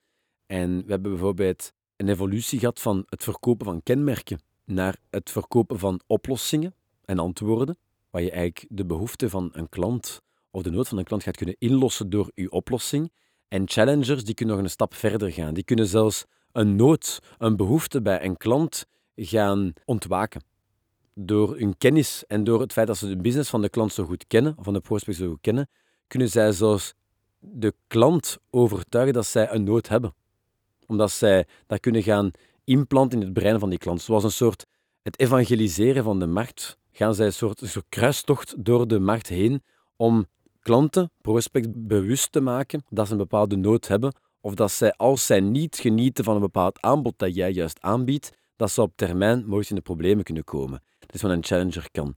En 0.47 0.85
we 0.85 0.91
hebben 0.91 1.11
bijvoorbeeld 1.11 1.73
een 1.97 2.09
evolutie 2.09 2.59
gehad 2.59 2.81
van 2.81 3.03
het 3.09 3.23
verkopen 3.23 3.67
van 3.67 3.83
kenmerken 3.83 4.41
naar 4.65 4.97
het 5.11 5.31
verkopen 5.31 5.79
van 5.79 6.01
oplossingen 6.07 6.75
en 7.05 7.19
antwoorden, 7.19 7.79
waar 8.11 8.23
je 8.23 8.31
eigenlijk 8.31 8.67
de 8.77 8.87
behoefte 8.87 9.31
van 9.31 9.51
een 9.53 9.69
klant 9.69 10.21
of 10.51 10.63
de 10.63 10.71
nood 10.71 10.89
van 10.89 10.99
een 10.99 11.05
klant 11.05 11.23
gaat 11.23 11.37
kunnen 11.37 11.57
inlossen 11.59 12.11
door 12.11 12.31
uw 12.35 12.49
oplossing. 12.49 13.13
En 13.49 13.69
challengers 13.69 14.25
die 14.25 14.35
kunnen 14.35 14.55
nog 14.55 14.65
een 14.65 14.71
stap 14.71 14.95
verder 14.95 15.33
gaan. 15.33 15.55
Die 15.55 15.65
kunnen 15.65 15.87
zelfs 15.87 16.25
een 16.53 16.77
nood, 16.77 17.19
een 17.39 17.57
behoefte 17.57 18.03
bij 18.03 18.25
een 18.25 18.37
klant 18.37 18.87
gaan 19.17 19.73
ontwaken. 19.85 20.43
Door 21.14 21.56
hun 21.56 21.78
kennis 21.78 22.25
en 22.26 22.44
door 22.44 22.61
het 22.61 22.73
feit 22.73 22.87
dat 22.87 22.97
ze 22.97 23.09
de 23.09 23.16
business 23.16 23.50
van 23.50 23.62
de 23.62 23.68
klant 23.68 23.92
zo 23.92 24.04
goed 24.04 24.26
kennen, 24.26 24.56
van 24.59 24.73
de 24.73 24.80
prospect 24.80 25.16
zo 25.16 25.28
goed 25.28 25.40
kennen, 25.40 25.68
kunnen 26.06 26.28
zij 26.28 26.52
zelfs 26.52 26.94
de 27.38 27.75
klant 27.87 28.38
overtuigen 28.50 29.14
dat 29.14 29.26
zij 29.26 29.50
een 29.50 29.64
nood 29.64 29.88
hebben. 29.88 30.14
Omdat 30.87 31.11
zij 31.11 31.47
dat 31.66 31.80
kunnen 31.80 32.02
gaan 32.02 32.30
implanten 32.64 33.18
in 33.18 33.25
het 33.25 33.35
brein 33.35 33.59
van 33.59 33.68
die 33.71 33.78
klant. 33.78 34.02
Zoals 34.02 34.25
een 34.25 34.30
soort 34.30 34.66
het 35.02 35.21
evangeliseren 35.21 36.04
van 36.04 36.18
de 36.18 36.26
markt, 36.26 36.78
gaan 36.92 37.14
zij 37.14 37.26
een 37.26 37.33
soort, 37.33 37.61
een 37.61 37.68
soort 37.68 37.88
kruistocht 37.88 38.64
door 38.64 38.88
de 38.88 38.99
markt 38.99 39.28
heen 39.28 39.62
om 39.97 40.26
klanten, 40.61 41.11
prospect, 41.21 41.87
bewust 41.87 42.33
te 42.33 42.40
maken 42.40 42.85
dat 42.88 43.06
ze 43.06 43.12
een 43.12 43.18
bepaalde 43.18 43.56
nood 43.56 43.88
hebben 43.88 44.14
of 44.40 44.54
dat 44.54 44.73
zij, 44.73 44.92
als 44.92 45.26
zij 45.26 45.40
niet 45.40 45.76
genieten 45.76 46.25
van 46.25 46.35
een 46.35 46.40
bepaald 46.40 46.80
aanbod 46.80 47.18
dat 47.18 47.35
jij 47.35 47.52
juist 47.52 47.80
aanbiedt, 47.80 48.30
dat 48.57 48.71
ze 48.71 48.83
op 48.83 48.93
termijn 48.97 49.39
mogelijk 49.39 49.69
in 49.69 49.77
de 49.77 49.83
problemen 49.83 50.25
kunnen 50.25 50.45
komen. 50.45 50.83
Dat 50.99 51.15
is 51.15 51.23
wat 51.23 51.31
een 51.31 51.45
challenger 51.45 51.89
kan. 51.91 52.17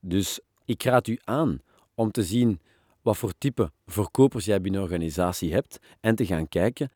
Dus 0.00 0.40
ik 0.64 0.82
raad 0.82 1.06
u 1.06 1.18
aan 1.24 1.60
om 1.94 2.10
te 2.10 2.24
zien 2.24 2.60
wat 3.02 3.16
voor 3.16 3.32
type 3.38 3.72
verkopers 3.86 4.44
jij 4.44 4.60
binnen 4.60 4.80
een 4.80 4.86
organisatie 4.86 5.52
hebt 5.52 5.78
en 6.00 6.14
te 6.14 6.26
gaan 6.26 6.48
kijken 6.48 6.90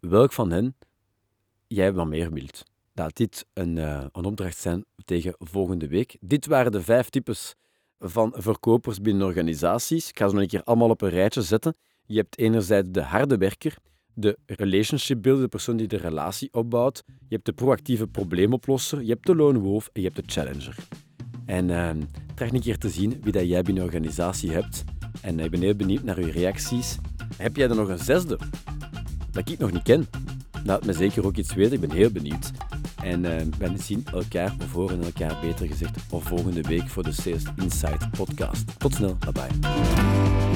welk 0.00 0.32
van 0.32 0.50
hen 0.50 0.76
jij 1.66 1.92
wat 1.92 2.06
meer 2.06 2.32
wilt. 2.32 2.62
Laat 2.94 3.16
dit 3.16 3.46
een, 3.52 3.76
uh, 3.76 4.04
een 4.12 4.24
opdracht 4.24 4.58
zijn 4.58 4.84
tegen 5.04 5.34
volgende 5.38 5.88
week. 5.88 6.16
Dit 6.20 6.46
waren 6.46 6.72
de 6.72 6.82
vijf 6.82 7.08
types 7.08 7.54
van 7.98 8.32
verkopers 8.36 9.00
binnen 9.00 9.26
organisaties. 9.26 10.08
Ik 10.08 10.18
ga 10.18 10.28
ze 10.28 10.34
nog 10.34 10.42
een 10.42 10.48
keer 10.48 10.64
allemaal 10.64 10.90
op 10.90 11.02
een 11.02 11.08
rijtje 11.08 11.42
zetten. 11.42 11.76
Je 12.06 12.16
hebt 12.16 12.38
enerzijds 12.38 12.88
de 12.90 13.02
harde 13.02 13.36
werker, 13.36 13.76
de 14.14 14.38
relationship 14.46 15.22
builder, 15.22 15.42
de 15.42 15.48
persoon 15.48 15.76
die 15.76 15.86
de 15.86 15.96
relatie 15.96 16.52
opbouwt. 16.52 17.02
Je 17.06 17.34
hebt 17.34 17.44
de 17.44 17.52
proactieve 17.52 18.06
probleemoplosser, 18.06 19.02
je 19.02 19.08
hebt 19.08 19.26
de 19.26 19.34
lone 19.34 19.58
wolf 19.58 19.88
en 19.92 20.00
je 20.00 20.06
hebt 20.06 20.26
de 20.26 20.32
challenger. 20.32 20.76
En 21.46 21.68
uh, 21.68 21.90
een 22.36 22.60
keer 22.60 22.78
te 22.78 22.88
zien 22.88 23.20
wie 23.22 23.32
dat 23.32 23.48
jij 23.48 23.62
binnen 23.62 23.82
je 23.82 23.88
organisatie 23.90 24.50
hebt. 24.50 24.84
En 25.20 25.40
ik 25.40 25.50
ben 25.50 25.60
heel 25.60 25.74
benieuwd 25.74 26.02
naar 26.02 26.18
uw 26.18 26.30
reacties. 26.30 26.98
Heb 27.36 27.56
jij 27.56 27.68
er 27.68 27.76
nog 27.76 27.88
een 27.88 27.98
zesde 27.98 28.38
dat 29.30 29.48
ik 29.48 29.58
nog 29.58 29.72
niet 29.72 29.82
ken? 29.82 30.06
Laat 30.64 30.84
me 30.84 30.92
zeker 30.92 31.26
ook 31.26 31.36
iets 31.36 31.54
weten, 31.54 31.72
ik 31.72 31.80
ben 31.80 31.90
heel 31.90 32.10
benieuwd. 32.10 32.50
En 33.02 33.24
uh, 33.24 33.36
we 33.58 33.72
zien 33.76 34.04
elkaar, 34.12 34.54
of 34.62 34.72
horen 34.72 35.02
elkaar 35.02 35.38
beter 35.40 35.66
gezegd, 35.66 35.96
of 36.10 36.24
volgende 36.24 36.62
week 36.62 36.88
voor 36.88 37.02
de 37.02 37.12
Sales 37.12 37.44
Insight 37.56 38.10
podcast. 38.10 38.78
Tot 38.78 38.94
snel, 38.94 39.16
bye 39.16 39.32
bye. 39.32 40.51